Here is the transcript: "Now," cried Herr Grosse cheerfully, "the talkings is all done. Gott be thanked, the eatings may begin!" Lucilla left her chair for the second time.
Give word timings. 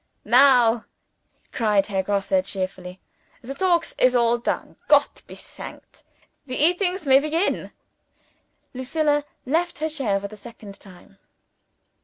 "Now," 0.25 0.85
cried 1.51 1.85
Herr 1.85 2.01
Grosse 2.01 2.33
cheerfully, 2.45 2.99
"the 3.43 3.53
talkings 3.53 3.93
is 3.99 4.15
all 4.15 4.39
done. 4.39 4.77
Gott 4.87 5.21
be 5.27 5.35
thanked, 5.35 6.01
the 6.47 6.55
eatings 6.55 7.05
may 7.05 7.19
begin!" 7.19 7.71
Lucilla 8.73 9.23
left 9.45 9.77
her 9.77 9.89
chair 9.89 10.19
for 10.19 10.27
the 10.27 10.35
second 10.37 10.79
time. 10.79 11.19